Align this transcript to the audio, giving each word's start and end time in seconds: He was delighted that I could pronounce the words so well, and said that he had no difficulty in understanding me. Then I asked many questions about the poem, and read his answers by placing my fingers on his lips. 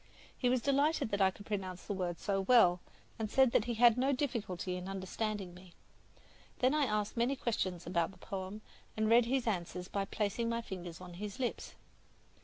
He 0.35 0.49
was 0.49 0.63
delighted 0.63 1.11
that 1.11 1.21
I 1.21 1.29
could 1.29 1.45
pronounce 1.45 1.85
the 1.85 1.93
words 1.93 2.23
so 2.23 2.41
well, 2.41 2.79
and 3.19 3.29
said 3.29 3.51
that 3.51 3.65
he 3.65 3.75
had 3.75 3.99
no 3.99 4.11
difficulty 4.13 4.75
in 4.75 4.87
understanding 4.89 5.53
me. 5.53 5.75
Then 6.57 6.73
I 6.73 6.85
asked 6.85 7.15
many 7.17 7.35
questions 7.35 7.85
about 7.85 8.09
the 8.09 8.17
poem, 8.17 8.61
and 8.97 9.07
read 9.11 9.25
his 9.25 9.45
answers 9.45 9.87
by 9.87 10.05
placing 10.05 10.49
my 10.49 10.63
fingers 10.63 11.01
on 11.01 11.13
his 11.13 11.37
lips. 11.39 11.75